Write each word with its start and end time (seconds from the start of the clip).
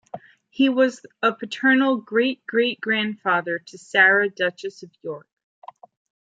He 0.49 0.67
was 0.67 1.05
a 1.21 1.31
paternal 1.31 1.95
great-great-grandfather 1.97 3.59
to 3.59 3.77
Sarah, 3.77 4.31
Duchess 4.31 4.81
of 4.81 4.89
York. 5.03 5.27